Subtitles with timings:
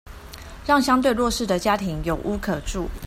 [0.65, 2.89] 讓相對弱勢的家庭有屋可住